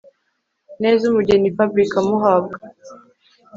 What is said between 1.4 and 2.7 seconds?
Fabric amuhabwa